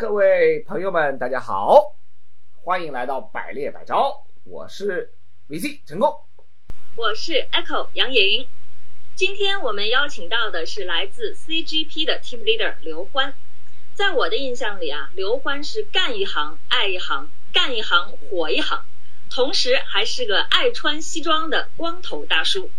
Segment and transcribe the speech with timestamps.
[0.00, 1.94] 各位朋友们，大家好，
[2.62, 5.12] 欢迎来到百猎百招，我是
[5.50, 6.10] VC 成功，
[6.96, 8.48] 我是 Echo 杨颖。
[9.14, 13.34] 今天我们邀请到的是来自 CGP 的 Team Leader 刘欢。
[13.92, 18.82] 在我的印象里啊，刘欢是干一行爱一行，干一行火一行，
[19.28, 22.70] 同时还是个爱穿西装的光头大叔。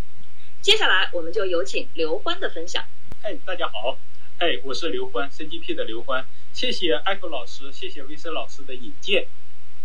[0.60, 2.82] 接下来我们就有请刘欢的分享。
[3.22, 3.96] 哎，大家好，
[4.40, 6.26] 哎，我是刘欢，CGP 的刘欢。
[6.52, 9.26] 谢谢艾克老师，谢谢 VC 老师的引荐。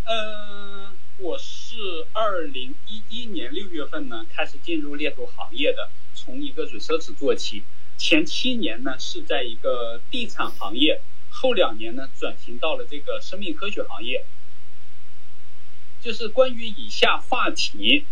[0.04, 7.64] 嗯，我是二零一一年六月份呢开始进入猎头行业的，从一个 research 做起。
[7.96, 11.00] 前七年呢是在一个地产行业，
[11.30, 14.24] 后两年呢转型到了这个生命科学行业。
[16.00, 18.04] 就是关于以下话题，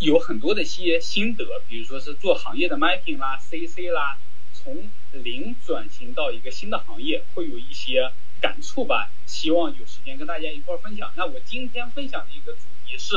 [0.00, 4.18] 有很多的一些心得，比如说是做行业的 mapping 啦，CC 啦。
[4.62, 9.10] 从零转型到一个新的行业，会有一些感触吧。
[9.26, 11.10] 希望有时间跟大家一块儿分享。
[11.16, 13.14] 那我今天分享的一个主题是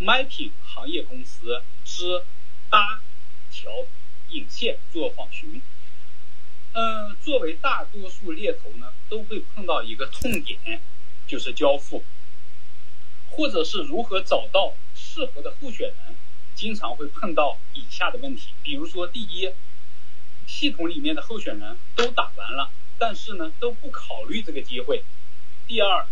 [0.00, 2.24] Mapping 行业公司之
[2.68, 3.00] 搭
[3.52, 3.86] 桥
[4.30, 5.62] 引线做访询。
[6.72, 10.80] 嗯，作为大多数猎头呢，都会碰到一个痛点，
[11.28, 12.02] 就是交付，
[13.30, 16.16] 或者是如何找到适合的候选人，
[16.56, 18.48] 经常会碰到以下的问题。
[18.64, 19.48] 比如说，第一。
[20.52, 25.02] 系统里面的候选人都打完了，但是呢都不考虑这个机会。
[25.66, 26.06] 第二，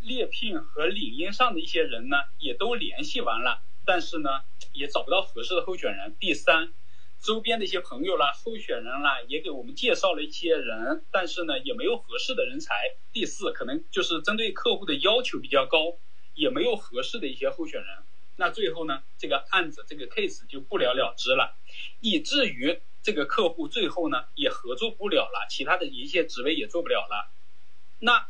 [0.00, 4.30] 猎聘和领英上的一些人呢也都联系完了，但是呢
[4.72, 6.16] 也找不到合适的候选人。
[6.20, 6.72] 第三，
[7.20, 12.74] 周边的一些朋友啦、候选人啦也给我们介绍了一些人，但是呢也没有合适的人才。
[13.12, 15.98] 第四，可能就是针对客户的要求比较高，
[16.34, 17.88] 也没有合适的一些候选人。
[18.36, 21.56] 那最后呢这个案子这个 case 就不了了之了，
[22.00, 22.80] 以至于。
[23.02, 27.30] 这个客户最后呢也合作不了了，其他的一些职位也做不了了。
[27.98, 28.28] 那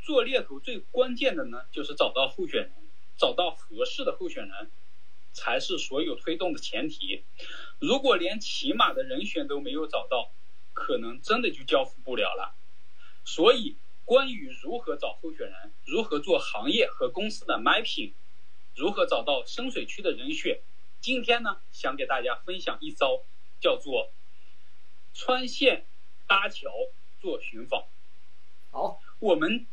[0.00, 2.72] 做猎头最关键的呢，就是找到候选人，
[3.16, 4.70] 找到合适的候选人，
[5.32, 7.22] 才是所有推动的前提。
[7.78, 10.32] 如果连起码的人选都没有找到，
[10.72, 12.54] 可能真的就交付不了了。
[13.24, 18.12] 所以，关于如何找候选人，如何做行业和公司的 mapping，
[18.74, 20.60] 如何找到深水区的人选，
[21.00, 23.22] 今天呢，想给大家分享一招。
[23.62, 24.10] 叫做
[25.14, 25.86] 穿线
[26.26, 26.68] 搭桥
[27.20, 27.86] 做寻访。
[28.72, 29.66] 好，我们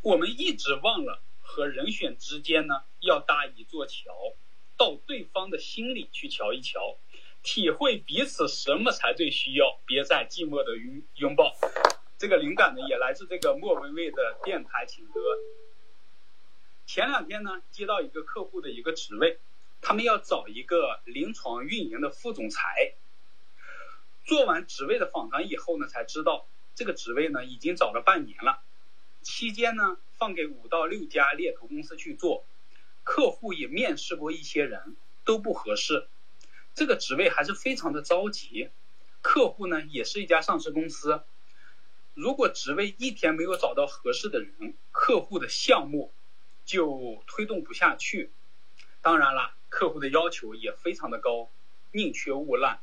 [0.00, 4.34] 我们一直忘了和人选之间呢要搭一座桥，
[4.78, 6.96] 到对方的心里去瞧一瞧，
[7.42, 11.54] 体会彼此什么才最需要，别再寂寞的拥拥抱。
[12.16, 15.20] 这个灵感呢也来自这个莫文蔚的电台情歌。
[16.86, 19.38] 前两天呢接到一个客户的一个职位，
[19.82, 22.94] 他们要找一个临床运营的副总裁。
[24.24, 28.62] 做完职位的访谈以后呢，才知道这个职位呢已经找了半年了。
[29.22, 32.46] 期间呢，放给五到六家猎头公司去做，
[33.02, 36.08] 客户也面试过一些人，都不合适。
[36.74, 38.70] 这个职位还是非常的着急。
[39.22, 41.22] 客户呢也是一家上市公司，
[42.12, 46.12] 如果职位一天没有找到合适的人，客户的项目
[46.66, 48.30] 就推动不下去。
[49.00, 51.50] 当然了，客户的要求也非常的高，
[51.92, 52.80] 宁缺毋滥。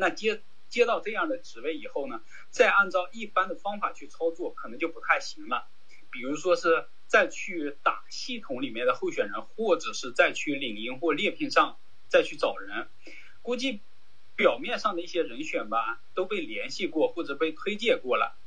[0.00, 5.66] 那接接到这样的职位以后呢，再按照一般的方法去操作，可能就不太行了。
[6.12, 12.88] 比如说是再去打系统里面的候选人，或者是再去领英或猎聘上再去找人，
[13.42, 13.80] 估计
[14.36, 18.38] 表面上的一些人选吧都被联系过或者被推荐过了。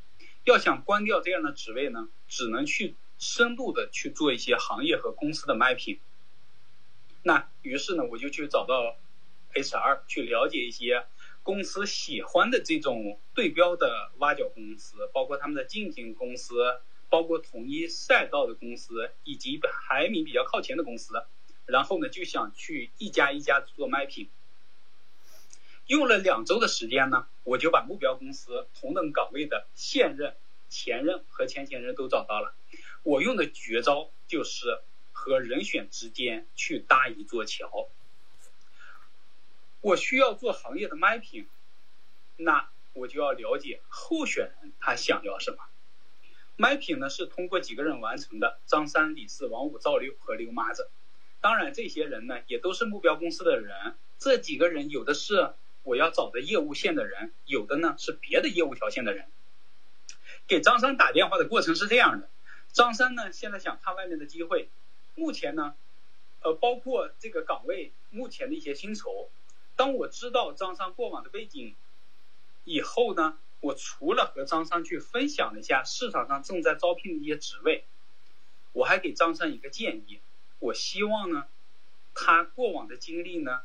[0.45, 5.99] 要想关掉这样的职位呢，只能去深度的去做一些行业和公司的 mapping。
[7.23, 8.95] 那于是呢，我就去找到
[9.53, 11.07] HR 去了解一些。
[11.43, 16.79] 公司喜欢的这种对标的挖角公司，包括他们的竞品公司，
[17.09, 21.23] 包括同一赛道的公司，以及排名比较靠前的公司，
[21.65, 24.27] 然后呢就想去一家一家做 mapping。
[25.87, 30.35] 用了两周的时间呢，我就把目标公司同等岗位的现任、
[30.69, 32.53] 前任和前前任都找到了。
[33.03, 34.79] 我用的绝招就是
[35.11, 37.89] 和人选之间去搭一座桥。
[39.81, 41.47] 我需要做行业的 mapping，
[42.37, 45.57] 那我就要了解候选人他想要什么。
[46.55, 50.91] mapping 呢是通过几个人完成的：张三、李四、王五、赵六和刘麻子。
[51.39, 53.95] 当然，这些人呢也都是目标公司的人。
[54.19, 59.31] 这几个人有的是我要找的业务线的人，有的呢是别的业务条线的人。
[60.45, 62.29] 给张三打电话的过程是这样的：
[62.71, 64.69] 张三呢现在想看外面的机会，
[65.15, 65.73] 目前呢，
[66.43, 69.31] 呃，包括这个岗位目前的一些薪酬。
[69.81, 71.75] 当我知道张三过往的背景
[72.65, 77.83] 以后呢，我除了和张三去分享了一下市场上正在招聘的一些职位，
[78.73, 80.19] 我还给张三一个建议，
[80.59, 81.47] 我希望呢，
[82.13, 83.61] 他过往的经历呢，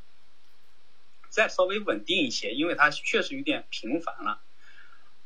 [1.28, 4.40] 再稍微稳定一些，因为他确实有点频繁了。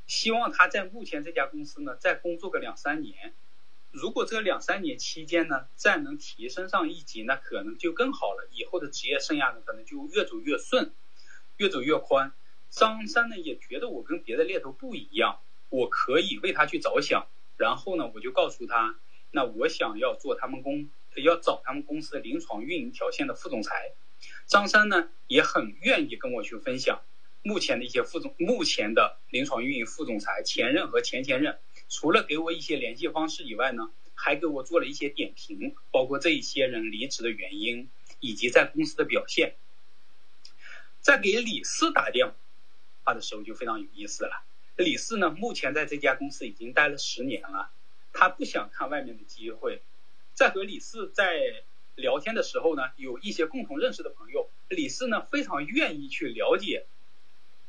[0.08, 3.32] 希望他在目前这家公司呢，再工作个两三年。
[3.92, 8.48] 如果这两三年期间呢，再能提升上一级，那可能就更好了。
[8.52, 10.92] 以后的职业生涯呢，可能就越走越顺，
[11.56, 12.32] 越走越宽。
[12.70, 15.40] 张三呢也觉得我跟别的猎头不一样，
[15.70, 17.26] 我可以为他去着想。
[17.56, 18.96] 然后呢，我就告诉他，
[19.32, 23.92] 那我想要做他们公，要找他们公司的临床运营条线的副总裁。
[24.46, 27.00] 张三呢也很愿意跟我去分享
[27.42, 31.58] 目前的一些副总，目前的临床运营副总裁前任和前前任。
[31.88, 37.90] 除了给我一些联系方式以外呢，还给我做了一些点评，包括这一些人离职的原因
[38.20, 39.56] 以及在公司的表现。
[41.00, 42.32] 在给李四打电
[43.02, 44.44] 话的时候就非常有意思了。
[44.76, 47.70] 李四呢，目前在这家公司已经待了十年了，
[48.12, 49.82] 他不想看外面的机会。
[50.34, 51.40] 在和李四在
[51.96, 56.86] 聊天的时候呢，有一些共同认识的朋友，李四呢非常愿意去了解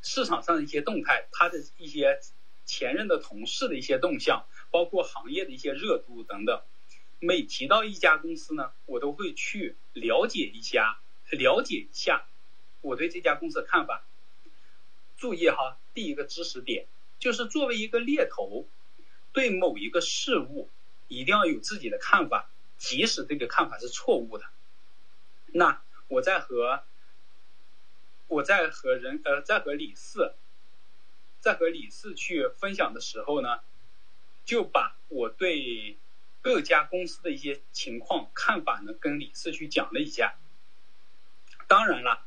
[0.02, 2.20] 市场上的一些动态，他的一些。
[2.64, 6.62] 前任的同事的一些动向，包括行业的一些热度等等。
[7.20, 11.02] 每提到一家公司呢，我都会去了解一下，
[11.32, 12.24] 了解一下
[12.80, 14.06] 我对这家公司的看法。
[15.18, 16.88] 注意哈，第一个知识点
[17.20, 18.70] 就是作为一个猎头，
[19.34, 20.70] 对某一个事物
[21.10, 24.46] 一定要有自己的看法，即使这个看法是错误的。
[25.48, 26.84] 那我在和
[28.32, 30.36] 我在和人呃，在和李四。
[31.42, 33.60] 在和李四去分享的时候呢，
[34.46, 35.98] 就把我对
[36.42, 40.36] 各家公司的一些情况看法呢跟李四去讲了一下。
[41.68, 42.26] 当然了，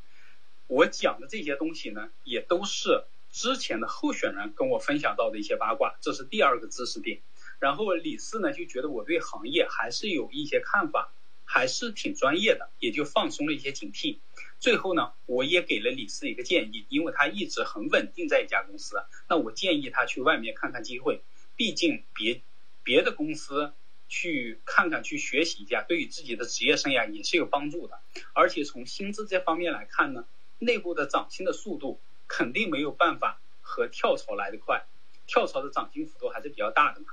[0.67, 7.23] 我讲的这些东西呢，也都是之前的候选人跟我分享到的一些八卦，这是第二个知识点。
[7.61, 11.15] 然后李四呢就觉得我对行业还是有一些看法，
[11.47, 14.19] 还是挺专业的，也就放松了一些警惕。
[14.65, 18.97] 最后呢，我也给了李四一个建议，因为他一直很稳定在一家公司，
[19.29, 21.21] 那我建议他去外面看看机会，
[21.55, 22.41] 毕竟别
[22.83, 23.75] 别的公司
[24.09, 28.01] 去看看去学习一下，对于自己的职业生涯也是有帮助的。
[28.33, 30.25] 而且从薪资这方面来看呢，
[30.59, 34.87] 内部的涨薪的速度肯定没有办法和跳槽来的快，
[35.27, 37.09] 跳槽的涨薪幅度还是比较大的嘛。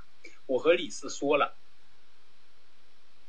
[0.46, 1.54] 我和李四说了。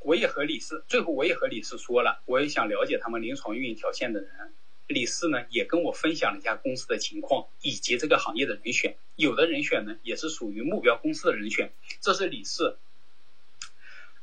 [0.04, 4.54] 我也和李四，最后我也和李四说了，我也想了解他们临床运营条线的人。
[4.86, 11.72] 李四呢也跟我分享了一下公司的情况以及这个行业的人选，有的人选呢也是属于目标公司的人选。
[12.02, 12.76] 这是李四。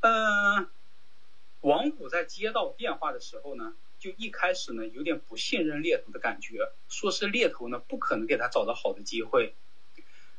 [0.01, 0.69] 嗯，
[1.61, 9.55] 王虎在接到电话的时候呢，就一开始呢有点不信任猎头的感觉，说是猎头呢不可能给他找到好的机会。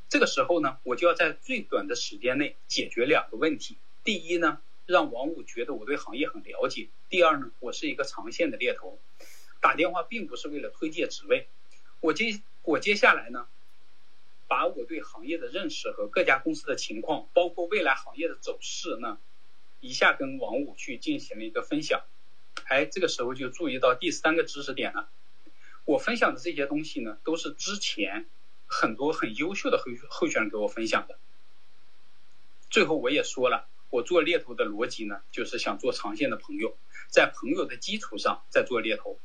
[0.08, 3.76] 这个时候呢，我就要在最短的时间内解决两个问题。
[4.04, 4.60] 第一呢。
[4.86, 6.88] 让王五觉得我对行业很了解。
[7.08, 8.98] 第二呢，我是一个长线的猎头，
[9.60, 11.48] 打电话并不是为了推荐职位。
[12.00, 13.46] 我接我接下来呢，
[14.48, 19.18] 把我对行业的认识和各家公司的情况，包括未来行业的走势呢，
[19.80, 22.02] 一下跟王五去进行了一个分享。
[22.64, 25.08] 哎，这个时候就注意到第三个知识点了。
[25.84, 28.28] 我分享的这些东西呢，都是之前
[28.66, 31.18] 很多很优秀的候候选人给我分享的。
[32.68, 33.68] 最后我也说了。
[33.92, 36.78] 我做猎头的逻辑呢，就是想做长线的朋友，
[37.10, 39.18] 在朋友的基础上再做猎头。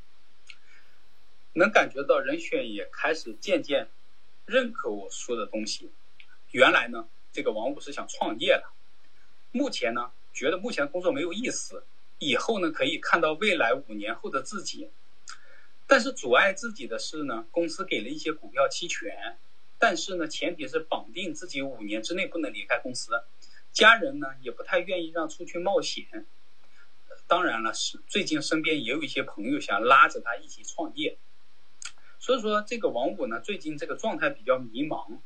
[1.54, 3.88] 能感觉到人选也开始渐渐
[4.46, 5.90] 认可我说的东西。
[6.52, 8.66] 原来呢，这个王五是想创业的，
[9.54, 11.86] 目前呢觉得目前工作没有意思，
[12.20, 14.92] 以后呢可以看到未来五年后的自己。
[15.88, 19.38] 但是阻碍自己的是呢，公司给了一些股票期权，
[19.80, 23.24] 但是呢前提是绑定自己五年之内不能离开公司。
[23.74, 26.26] 家人呢也不太愿意让出去冒险，
[27.28, 31.18] 当然了，是最近身边也有一些朋友想拉着他一起创业，
[32.20, 35.20] 所以说这个王五呢最近这个状态比较迷茫。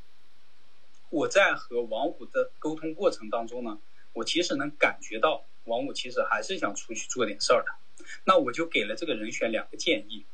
[1.10, 3.80] 我在和王五的沟通过程当中呢，
[4.14, 8.06] 我其实能感觉到王五其实还是想出去做点事儿的。
[8.24, 10.26] 那我就给了这个人选两个建议，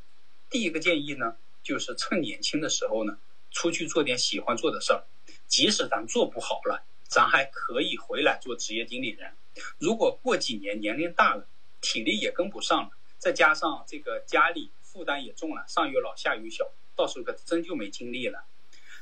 [0.49, 3.17] 第一个建议呢就是趁年轻的时候呢
[3.51, 5.03] 出去做点喜欢做的事儿，
[5.47, 6.83] 即使咱做不好了。
[7.07, 9.31] 咱还可以回来做职业经理人。
[9.79, 11.47] 如果过几年年龄大了，
[11.81, 18.45] 体力也跟不上了，再加上这个家里负担也重了，上有老下有小，到时候可真就没精力了。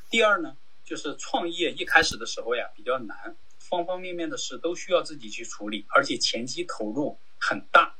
[0.09, 7.95] 第二呢，就是创业一开始的时候呀比较难，方方面面的事都需要自己去处理，而且前期投入很大。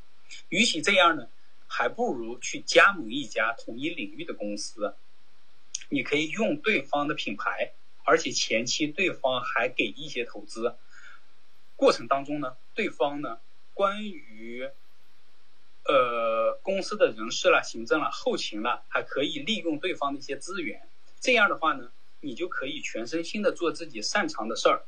[0.49, 1.27] 与其这样呢，
[1.67, 4.95] 还不如去加盟一家同一领域的公司，
[5.89, 7.73] 你可以用对方的品牌。
[8.05, 10.75] 而且前期对方还给一些投资。
[11.75, 13.39] 过程当中呢，对方呢
[13.73, 14.69] 关于
[15.83, 20.87] 呃公司的人事了、行政了、后勤了，还可以利用对方的一些资源。
[21.19, 24.85] 这样的话呢，你就可以全身心的做自己擅长的事儿。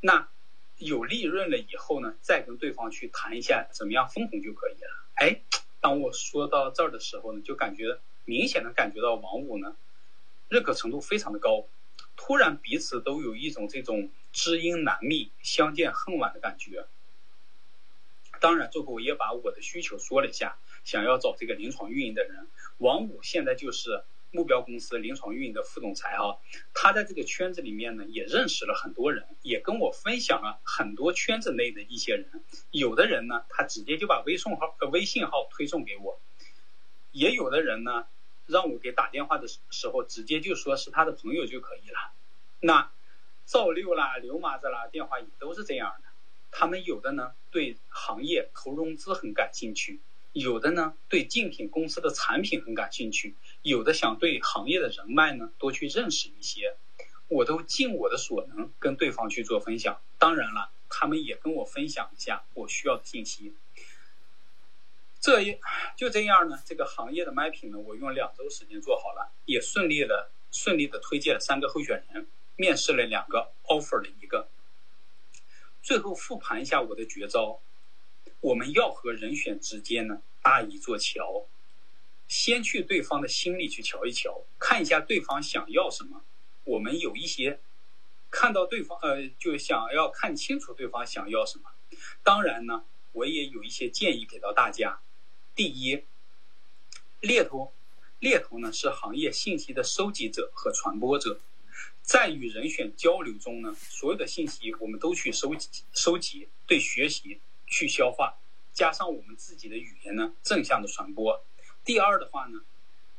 [0.00, 0.28] 那
[0.76, 5.06] 有利润了以后呢，再跟对方去谈一下怎么样分红就可以了。
[5.14, 5.40] 哎，
[5.80, 9.74] 当我说到这儿的时候呢，就感觉明显的感觉到王五呢
[10.48, 11.66] 认可程度非常的高，
[12.18, 16.86] 突然彼此都有一种这种知音难觅、相见恨晚的感觉。
[18.40, 22.48] 当然，最后我也把我的需求说了一下，想要找这个临床运营的人。
[22.76, 24.04] 王五现在就是。
[24.30, 26.38] 目标公司临床运营的副总裁哈，
[26.74, 32.44] 他在这个圈子里面呢，也认识了很多人，也跟我分享了很多圈子内的一些人。
[32.70, 36.20] 有的人呢，他直接就把微信号呃微信号推送给我；
[37.10, 38.06] 也有的人呢，
[38.48, 42.12] 让我给打电话的时候，直接就说是他的朋友就可以了。
[42.60, 42.90] 那
[43.46, 46.08] 赵六啦、刘麻子啦，电话也都是这样的。
[46.50, 50.00] 他们有的呢，对行业投融资很感兴趣。
[50.32, 56.76] 有的呢，对竞品公司的产品很感兴趣；有的想对行业的人脉呢多去认识一些，
[57.28, 60.00] 我都尽我的所能跟对方去做分享。
[60.18, 63.54] 当然了，他们也跟我分享一下我需要的信息。
[65.20, 65.58] 这一
[65.96, 74.48] 就这样呢，这个行业的麦品呢，我用两周时间做好了，也顺利的顺利的推荐了三个候选人，面试了两个，offer 了一个。
[75.82, 77.60] 最后复盘一下我的绝招。
[78.40, 81.48] 我们要和人选之间呢搭一座桥，
[82.28, 86.22] 先去对方的心里去瞧一瞧，看一下对方想要什么。
[86.62, 87.58] 我们有一些
[88.30, 91.70] 看到对方呃，就想要看清楚对方想要什么。
[92.22, 95.00] 当然呢，我也有一些建议给到大家。
[95.58, 96.04] 第一，
[97.20, 97.72] 猎头，
[98.20, 101.40] 猎头呢是行业信息的收集者和传播者，
[102.00, 107.40] 在与人选交流中呢，所有的信息我们都去收集收集，对学习。
[107.66, 108.38] 去消化，
[108.72, 111.44] 加上我们自己的语言呢，正向的传播。
[111.84, 112.60] 第二的话呢，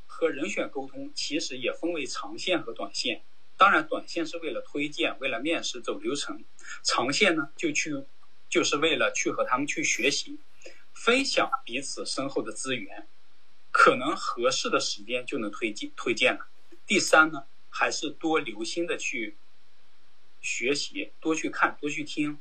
[0.07, 3.21] 和人选沟通其实也分为长线和短线。
[3.57, 6.37] 当然，短线是为了推荐、为了面试走流程；
[6.83, 8.05] 长线呢，就去
[8.49, 10.39] 就是为了去和他们去学习，
[10.99, 13.07] 分享彼此身后的资源，
[13.71, 16.49] 可能合适的时间就能推荐推荐了。
[16.85, 19.37] 第三呢，还是多留心的去
[20.41, 22.37] 学习，多去看，多去听，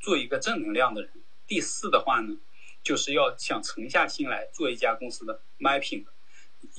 [0.00, 1.12] 做一个正能量的人。
[1.46, 2.40] 第四的话呢，
[2.82, 6.04] 就是要想沉下心来做一家公司的 mapping，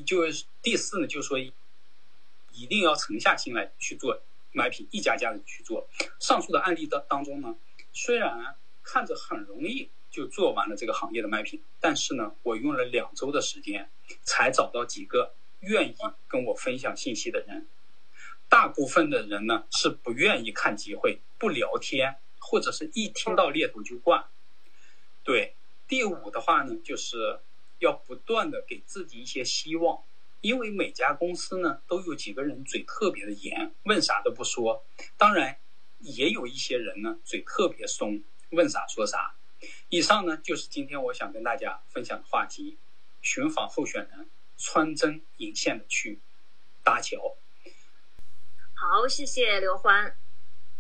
[0.06, 0.24] 就
[0.62, 5.88] 第四呢，就是说一定要沉下心来去做 mapping，一家家的去做。
[6.20, 7.56] 上述的案例当当中呢，
[7.94, 13.90] 虽然看着很容易就做完了这个行业的 mapping，但是呢，我用了两周的时间
[14.22, 15.96] 才找到几个愿意
[16.28, 17.68] 跟我分享信息的人。
[18.48, 24.30] 大部分的人呢是不愿意看机会，不聊天，或者是一听到猎头就挂。
[25.24, 25.56] 对，
[25.88, 27.40] 第五的话呢，就是
[27.80, 30.04] 要不断的给自己一些希望，
[30.42, 34.86] 因为每家公司呢都有几个人嘴特别的严，问啥都不说。
[35.18, 35.58] 当然，
[36.02, 39.34] 也有一些人呢嘴特别松，问啥说啥。
[39.90, 42.78] 以上呢就是今天我想跟大家分享的话题：
[43.22, 46.20] 寻访候选人，穿针引线的去
[46.84, 47.38] 搭桥。
[48.74, 50.16] 好，谢谢刘欢。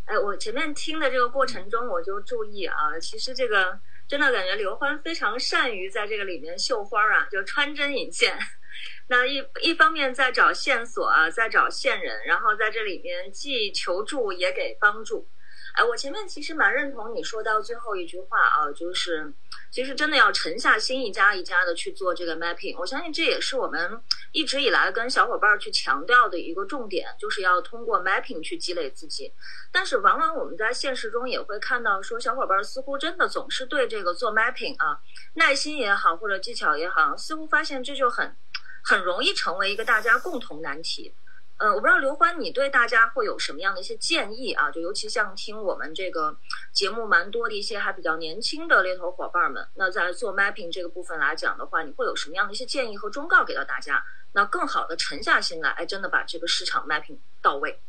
[0.05, 3.79] 哎，我前面听的这个过程中，我就注意啊，其实这个。
[4.05, 8.37] 真的感觉刘欢非常善于在这个里面绣花啊，就穿针引线。
[9.07, 15.25] 那一一方面在找线索啊，在找线人，然后在这里面既求助也给帮助。
[15.74, 19.34] 哎，我前面其实蛮认同你说到最后一句话啊，就是
[19.72, 22.77] 其实真的要沉下心一家一家的去做这个 mapping。
[22.77, 24.00] 我相信这也是我们
[24.34, 29.34] 一直以来跟小伙伴去强调的一个重点，就是要通过 mapping 去积累自己。
[29.72, 35.00] 但是往往我们在现实中也会看到，说小伙伴似乎真的总是对这个做 mapping 啊，
[35.34, 38.36] 耐心也好或者技巧也好，似乎发现这就很
[38.84, 41.15] 很容易成为一个大家共同难题。
[41.57, 44.69] 呃，我不知道刘欢，你对大家会有什么样的一些建议啊？
[44.72, 46.38] 就尤其像听我们这个
[46.74, 54.03] 节目蛮多的一些还比较年轻的猎头伙伴们，那在做 mapping 这个部分来讲的话，你会有什么样的一些建议和忠告给到大家？
[54.33, 57.79] 那更好的沉下心来，哎，真的把这个市场 mapping 到位。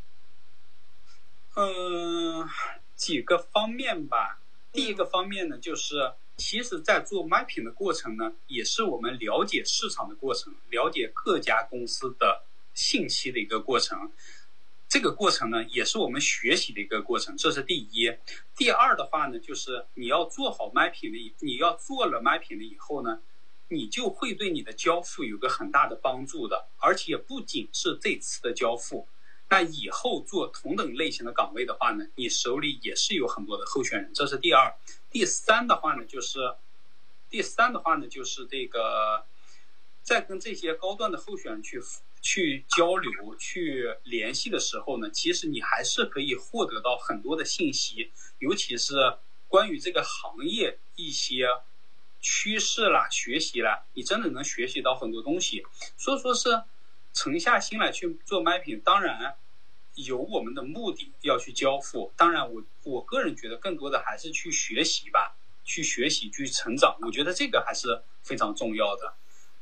[1.56, 2.46] 嗯，
[2.94, 4.38] 几个方面吧。
[4.72, 12.42] 第一个方面呢，就是其实在做 mapping 的过程呢，也是我们了解市场的过程，了解各家公司的。
[12.74, 14.12] 信息的一个过程，
[14.88, 17.36] 这个过程呢，也是我们学习的一个过程。
[17.36, 18.12] 这是第一。
[18.56, 23.20] 第二的话呢，就是你要做好 mapping 了，你要做了 mapping 了以后呢，
[23.68, 26.68] 你就会对你的交付有个很大的帮助的。
[26.78, 29.08] 而且不仅是这次的交付，
[29.48, 34.74] 那以后做同等类型的岗位的话呢，你手里也是有很多的候选人，这是第二。
[35.10, 36.38] 第三的话呢，就是
[37.30, 39.24] 第三的话呢，就是这个
[40.02, 41.80] 在跟这些高端的候选人去
[42.24, 48.94] 去交流、去联系的时候呢，其实你还是可以获得到很多的信息，尤其是
[49.46, 51.46] 关于这个行业一些
[52.20, 55.62] 趋势啦、学习啦，你真的能学习到很多东西。
[55.96, 56.64] 所以说是。
[57.16, 59.36] 沉下心来去做 mapping，当然
[59.94, 62.12] 有我们的目的要去交付。
[62.16, 66.98] 当然，我我个人觉得更多的还是去学习吧，去学习去成长。
[67.02, 69.14] 我觉得这个还是非常重要的。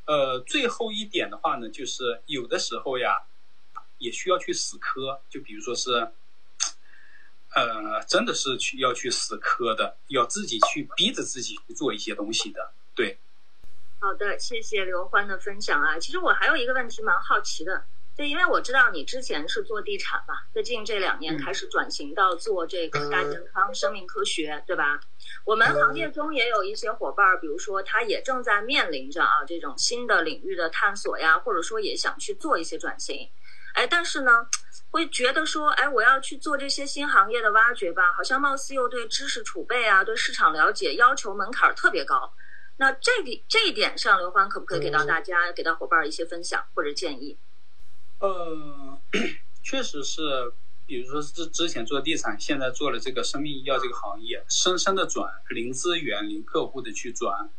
[0.04, 3.22] 呃，最后一点的话呢，就是有的时候呀，
[3.98, 5.20] 也需要去死磕。
[5.28, 6.12] 就比如说是，
[7.54, 13.18] 呃，真的是去要去死磕的，要自己去逼着自己去做一些东西的，对。
[14.00, 15.96] 好的，谢谢刘欢的分享啊。
[16.00, 17.84] 其实我还有一个问题蛮好奇的，
[18.16, 25.00] 就因为我知道你之前是做地产嘛，最近这两年开始转型到做这个大健康、生命科学，对吧？
[25.44, 33.30] 我们行业中也有一些伙伴，比如说他也正在面临着啊这种新的领域的探索呀，或者说也想去做一些转型，
[33.74, 34.46] 哎，但是呢，
[34.90, 42.30] 会觉得说，哎，我要去做这些新行业的挖掘吧，好像貌似又对知识储备啊、对市场了解要求门槛特别高。
[42.76, 47.38] 那这个这一点上，刘欢可不可以给到大家、给到伙伴一些分享或者建议？
[48.22, 48.98] 呃，
[49.62, 50.52] 确实是，
[50.86, 57.50] 比如说之之前做地产，现在做了这个生命医药这个行业，深深的转，零资源、零客户的去转。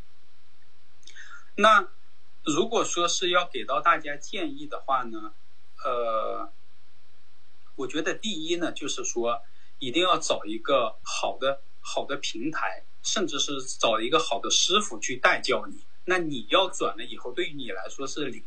[1.56, 1.88] 那
[2.46, 5.34] 如果说是要给到大家建议的话呢，
[5.84, 6.52] 呃，
[7.76, 9.42] 我觉得第一呢，就是说
[9.80, 12.86] 一定要找一个好的好的平台。
[13.06, 18.42] 甚至是找一个好的师傅去带教你，那你要转了以后，对于你来说是零。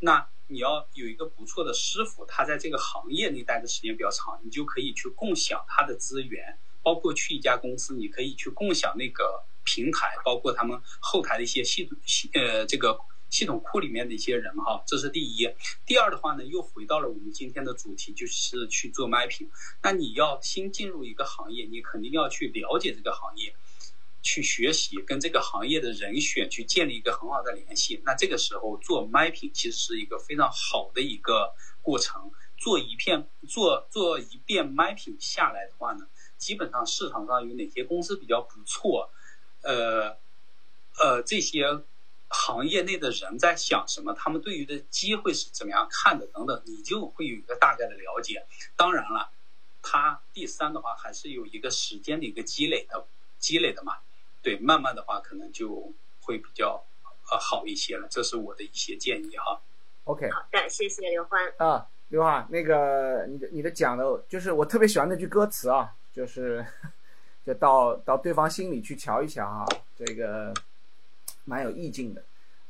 [0.00, 12.98] 那你要有一个不错的师傅，他在这个行业内待的时间比较长，你就可以去共享他的资源，包括去一家公司，你可以去共享那个平台，包括他们后台的一些系统系呃这个。
[13.30, 15.46] 系统库里面的一些人哈，这是第一。
[15.84, 19.50] 第二的话呢，又回到了我们今天的主题，就是去做 mapping。
[19.82, 23.54] 那你要新进入一个行业，你肯定要去了解这个行业，
[24.22, 28.02] 去学习，跟这个行业的人选去建立一个很好的联系。
[28.04, 32.30] 那这个时候做 mapping 其实是一个非常好的一个过程。
[32.56, 39.10] 做一片做做一遍 mapping 下来的话呢，基本上市场上有哪些公司比较不错，
[39.62, 40.16] 呃
[40.98, 41.82] 呃这些。
[42.30, 44.12] 行业内的人在想什么？
[44.12, 46.26] 他们对于的机会是怎么样看的？
[46.26, 48.46] 等等，你就会有一个大概的了解。
[48.76, 49.30] 当然了，
[49.80, 53.06] 它第三的话还是有一个时间的一个积累的，
[53.38, 53.94] 积累的嘛。
[54.48, 56.82] 对，慢慢的话可能就会比较
[57.30, 58.08] 呃好一些了。
[58.08, 59.60] 这是我的一些建议哈。
[60.04, 66.64] OK，好的，谢谢刘欢啊，刘欢，那个你的你的讲的，就是我特别喜欢那句歌词啊，就是
[67.44, 70.54] 就到到对方心里去瞧一瞧啊，这个。
[71.44, 72.22] 蛮有意境的，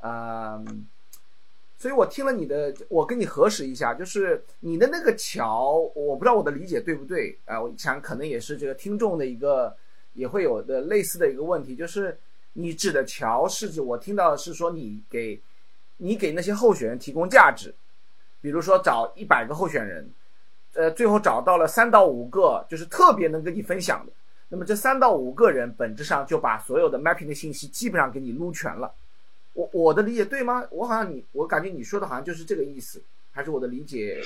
[0.04, 0.86] 嗯，
[1.76, 7.60] 所以我听了你的，我跟你核实一下，就是你的那个桥，我不知道我的理解对不对啊？
[7.60, 9.76] 我想可能也是这个听众的一个
[10.18, 12.18] 也会有的类似的一个问题，就是
[12.54, 15.40] 你指的桥是指我听到的是说你给，
[15.98, 17.72] 你给那些候选人提供价值，
[18.40, 20.10] 比如说找一百个候选人，
[20.74, 24.12] 呃，最后找到了三到五个，就是特别能跟你分享的。
[24.48, 28.92] 那么这三到五个人本质上就把所有的 mapping 的信息基本上给你撸全了，
[29.52, 30.66] 我我的理解对吗？
[30.72, 33.00] 我好像你我感觉你说的好像就是这个意思，
[33.30, 34.20] 还是我的理解？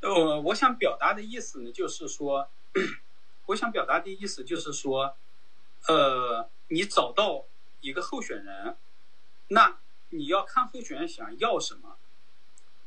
[0.00, 2.48] 呃，我想表达的意思呢，就是说，
[3.46, 5.16] 我想表达的意思就是说，
[5.88, 7.46] 呃，你找到
[7.80, 8.76] 一个候选人，
[9.48, 9.78] 那
[10.10, 11.96] 你要看候选人想要什么，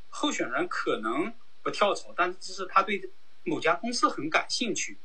[0.09, 3.11] 候选人可能不跳槽，但只是他对
[3.43, 4.97] 某家公司很感兴趣。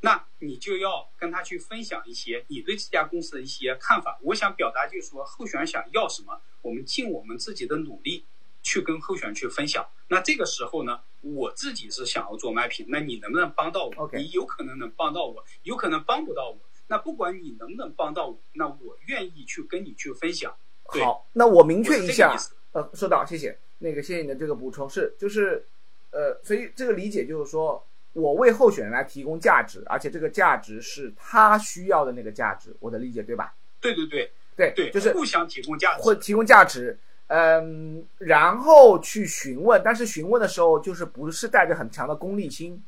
[0.00, 4.18] 那你就要跟他去分享一些你对这家公司的一些看法。
[4.22, 8.26] 我想表达就是说，候选人想要什么，我们尽我们自己的努力
[8.62, 9.88] 去跟候选人去分享。
[10.08, 14.10] 那这个时候呢，我自己是想要做卖品，那你能不能帮到我？
[14.12, 16.58] 你有可能能帮到我，有可能帮不到我。
[16.86, 20.54] 那不管你能不能帮到我，那我愿意去跟你去分享。
[20.84, 22.36] 好，那我明确一下，
[22.72, 23.58] 呃，收到，谢谢。
[23.78, 25.66] 那个谢谢你的这个补充，是就是，
[26.10, 27.84] 呃，所以这个理解就是说。
[28.14, 33.52] 我为候选人来提供价值，而且这个价值是他需要的那个价值，我的理解对吧？
[33.80, 36.96] 对对对对对，就是互相提供价值，或提供价值，
[37.28, 42.82] 嗯，然后去询问，但是询问的时候就是不是带着很强的功利心，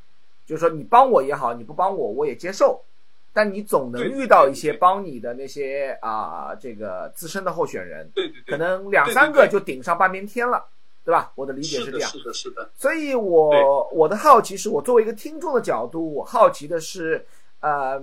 [0.44, 2.82] 就是说你帮我也好，你不帮我我也接受，
[3.32, 10.64] 但你总能遇到一些帮你的那些啊这个资深的候选人，对对对，可能两三个就顶上半边天了。
[11.06, 11.30] 对吧？
[11.36, 12.10] 我的理解是，这样。
[12.10, 12.68] 是的，是的。
[12.76, 17.24] 所以我我的好奇是我作为一个听众的角度，我好奇的是，
[17.60, 18.02] 呃，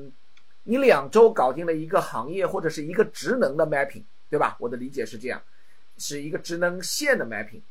[0.64, 4.56] 你两周搞定了一个行业或者是一个职能的 mapping，对吧？
[4.58, 5.42] 我的理解是这样，
[5.98, 7.62] 是一个职能线的 mapping。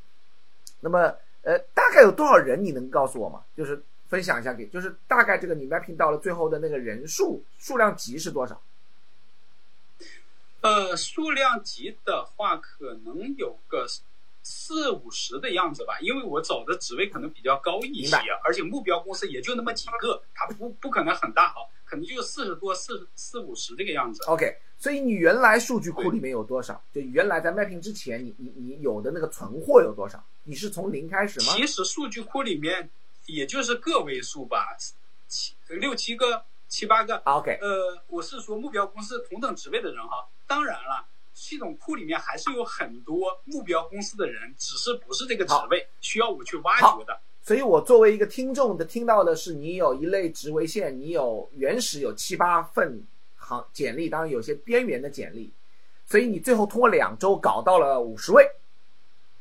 [0.80, 2.64] 那么，呃，大概有多少人？
[2.64, 3.44] 你能告诉我吗？
[3.56, 8.60] 就是分享一下给，就是大概这个你 mapping 到了最后的那个人数数量级是多少？
[10.60, 13.86] 呃，数量级的话，可能有个
[14.42, 24.22] 四五十的样子吧，因为我找的职位可能比较高一些，而且目标公司也就那么几个，它不不可能很大哈，可能就四十多、四四五十这个样子。
[24.24, 26.82] OK，所以你原来数据库里面有多少？
[26.92, 30.22] 就原来在 mapping 之前，你你你有的那个存货有多少？
[30.44, 31.54] 你是从零开始吗？
[31.54, 32.90] 其实数据库里面
[33.26, 34.76] 也就是个位数吧，
[35.28, 37.16] 七六七个、七八个。
[37.18, 40.26] 啊 OK，呃，我是说目标公司同等职位的人哈。
[40.48, 47.18] 当然了，系统库里面还是有很多目标公司的人，只是不是这个职位，需要我去挖掘的。
[47.42, 53.04] 所以我作为一个听众的听到的是，你有一类职位线，你有原始有七八份
[53.36, 55.52] 行简历，当然有些边缘的简历，
[56.06, 58.48] 所以你最后通过两周搞到了五十位，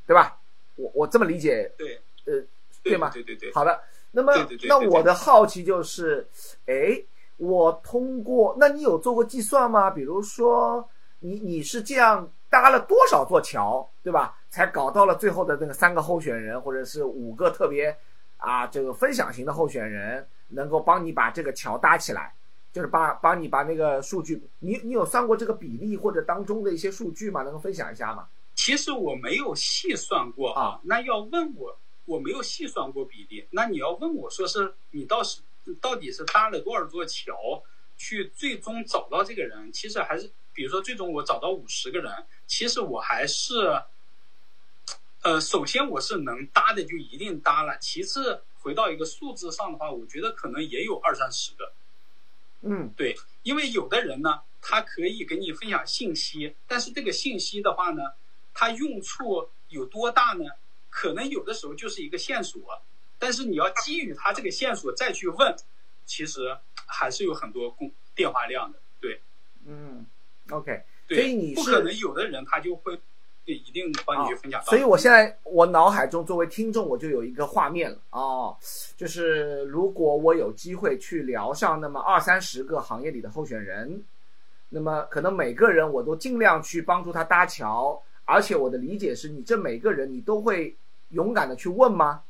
[0.07, 0.39] 对吧？
[0.77, 2.43] 我我这么理解，对，呃，
[2.81, 3.11] 对吗？
[3.13, 3.53] 对对对。
[3.53, 6.27] 好的，那么那我的好奇就是，
[6.65, 6.99] 哎，
[7.37, 9.91] 我通过，那你有做过计算吗？
[9.91, 10.89] 比如说，
[11.21, 14.37] 你你是这样搭了多少座桥，对吧？
[14.49, 17.95] 才搞到了最后的那个三个候选人，或者是五个特别
[18.35, 22.33] 啊这个分享型的候选人，能够帮你把这个桥搭起来，
[22.73, 27.43] 就是把帮你把那个数据，你你有算过这个比例或者当中的一些数据吗？
[27.43, 28.27] 能够分享一下吗？
[28.55, 33.47] 其实我没有细算过啊，那要问我，我没有细算过比例。
[33.51, 35.41] 那你要问我说是你到是
[35.79, 37.33] 到底是搭了多少座桥，
[37.95, 39.71] 去最终找到这个人？
[39.71, 42.11] 其实还是，比如说最终我找到五十个人，
[42.47, 43.81] 其实我还是，
[45.23, 51.73] 呃，首先我是能搭的就一定搭了，其次回到一个数字上的话，我觉得可能也有二三十个。
[52.61, 58.01] 嗯对，因为有的人呢，他可以给你分享信息，但是这个信息的话呢，
[58.53, 60.45] 它用处有多大呢？
[60.89, 62.81] 可能有的时候就是一个线索，
[63.17, 65.55] 但是你要基于他这个线索再去问，
[66.05, 68.77] 其实还是有很多公电话量的。
[68.99, 69.21] 对
[69.65, 70.05] 嗯
[70.51, 70.83] ，OK。
[71.07, 72.95] 对，所以你是不可能有的人他就会
[73.43, 74.67] 对一定帮你去分享到。
[74.67, 78.55] 所以我现在我脑海中作为听众，我就有一个画面了哦，
[78.95, 84.03] 就是如果我有机会去聊上那么二三十个行业里的候选人，
[84.69, 90.75] 那么可能每个人我都尽量去帮助他搭桥，而且我的理解是你这每个人你都会
[91.09, 92.23] 勇敢的去问吗？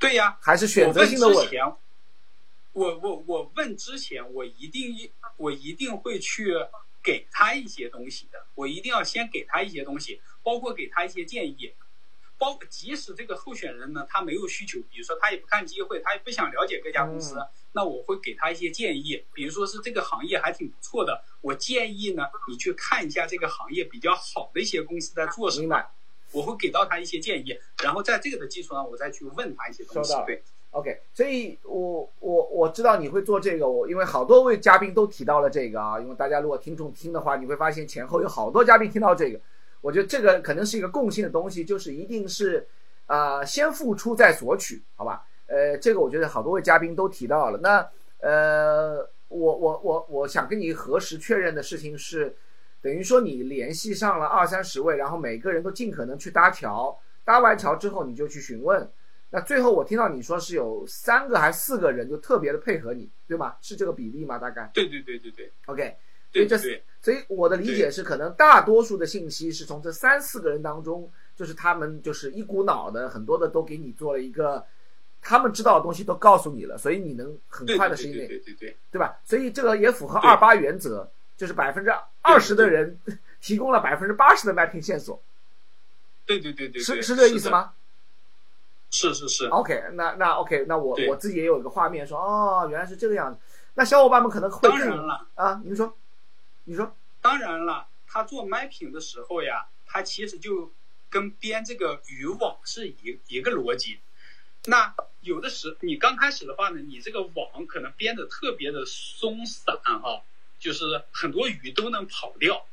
[0.00, 1.36] 对呀，还是选择性的问？
[2.72, 4.96] 我我我我问之前，我一定
[5.36, 6.54] 我一定会去
[7.02, 11.72] 给他一些东西的，我一定要先给他一些东西，包括给他一些建议，
[12.38, 25.86] 包即使这个候选人呢他没有需求，比如说他也不看机会，他也不想了解各家公司，嗯那我会给他一些建议，比如说是这个行业还挺不错的，我建议呢你去看一下这个行业比较好的一些公司在做什么。
[26.32, 30.14] 我会给到他一些建议，然后在这个的基础上，我再去问他一些东西。
[30.24, 39.38] 对，？OK，所以我我我知道你会做这个，我因为好多位嘉宾都提到了这个啊，因为大家如果听众听的话，你会发现前后有好多嘉宾听到这个，
[39.82, 42.66] 我觉得这个可能是一个共性的东西，就是一定是，
[43.06, 45.22] 呃，先付出再索取，好吧？
[45.46, 47.58] 呃，这个我觉得好多位嘉宾都提到了。
[47.58, 47.86] 那
[48.20, 52.34] 呃，我我我我想跟你核实确认的事情是，
[52.80, 58.90] 等于说你联系上了二三十位，然后每个人都尽可能去搭桥，搭完桥之后你就去询问。
[59.34, 63.56] 那最后我听到你说是有三个还是四个人就特别的配合你，对吗？
[63.62, 64.38] 是这个比例吗？
[64.38, 65.96] 大概对对对对对 OK。
[66.30, 66.56] 所以这
[67.00, 74.62] 所以我的理解是，可能大多数的信息是从这三四个人当中，就是他们就是一股脑的，很多的都给你做了一个，
[75.20, 79.18] 他们知道的东西都告诉你了，所以你能很快的时间内，对对对对对吧？
[79.24, 81.90] 所以这个也符合二八原则，就是百分之
[82.22, 82.98] 二十的人
[83.40, 85.22] 提供了百分之八十的 mapping 线索，
[86.24, 87.72] 对对对对对，是是这个意思吗？
[88.92, 93.40] 是是是，OK，那那 OK，那我我自己也有一个画面说，哦，原来是这个样子。
[93.74, 95.96] 那小伙伴们可能会当然了，啊，您说，
[96.64, 100.70] 你说，当然了，他做 mapping 的时候呀，他其实就
[101.08, 103.98] 跟编这个渔网是一一个逻辑。
[104.66, 110.22] 那有的时你刚开始的话呢，你这个网可能编的特别的松散哈、
[110.58, 112.66] 就是很多鱼都能跑掉。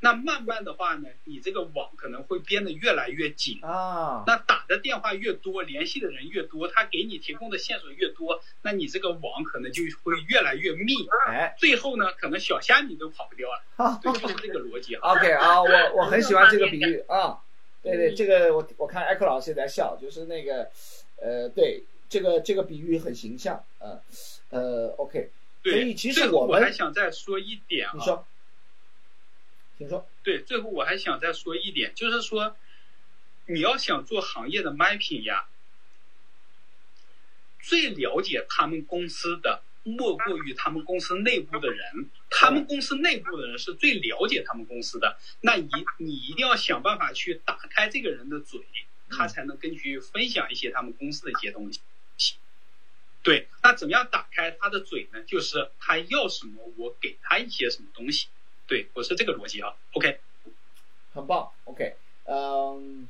[0.00, 3.58] 那慢慢的话呢，你这个网可能会编得越来越紧。
[3.62, 10.92] 啊，那打的电话越多，联系的人越多，他给你提供的线索越多，那你这个网可能就会越来越密。
[11.28, 13.64] 哎，最后呢，可能小虾米都跑不掉了。
[13.76, 15.12] 啊对，就是这个逻辑哈。
[15.16, 17.38] OK 啊，我我很喜欢这个比喻 啊，
[17.82, 20.70] 对对，这个我我看艾克老师也在笑，就是那个，
[21.22, 24.00] 呃，对，这个这个比喻很形象，呃，
[24.50, 25.30] 呃，OK，
[25.64, 28.26] 所以，其实我实我们还想再说一点啊，你说，
[29.78, 32.56] 请说，对，最后我还想再说一点，就是说，
[33.46, 35.46] 你要想做行业的 mapping 呀，
[37.60, 42.08] 最了解他们公司的，莫过于他们公司内部的人。
[42.30, 48.60] 他们公司内部的人是最了解他们公司的，那你你一定要想办法去打开这个人的嘴，
[49.10, 51.80] 他才能根据分享一些他们公司的一些东西。
[53.22, 55.22] 对，那怎么样打开他的嘴呢？
[55.24, 58.28] 就是他要什么，我给他一些什么东西。
[58.66, 59.74] 对我是这个逻辑啊。
[59.94, 60.18] OK。
[61.14, 63.08] 很棒，OK，嗯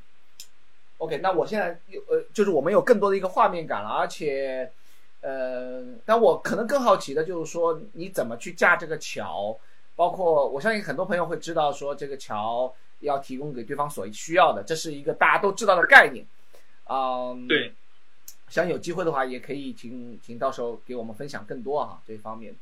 [0.99, 4.71] ，OK，那我现在有呃，就是我们有更多的一个画面感了，而且，
[5.23, 9.59] 呃，但我可能更好奇的就是说，你怎么去架这个桥，
[9.97, 16.25] 包括我相信很多朋友会知道说，这个桥要提供给对方所需要的，这是一个大家都知道的概念，
[16.89, 17.75] 嗯，对，
[18.49, 22.55] 想有机会的话，也可以请请到时候给我们分享更多啊这方面，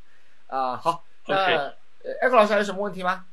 [0.46, 1.74] 啊、好，那 OK 呃，
[2.20, 3.26] 艾克老师还有什么问题吗？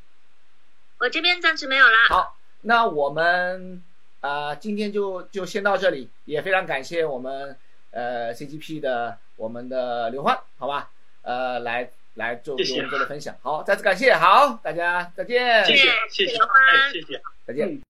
[1.00, 2.08] 我这边暂时没有啦。
[2.10, 3.84] 好，那我们
[4.22, 7.58] 呃今天就就先到这里，也非常感谢我们
[7.92, 10.90] 呃 CGP 的我们的刘欢，好吧？
[11.24, 13.36] 呃，来来做给我们做的分享。
[13.42, 17.22] 好，再次感谢，好，大家再见，谢谢谢谢谢，谢刘欢哎，谢谢。
[17.46, 17.68] 再见。
[17.68, 17.82] 嗯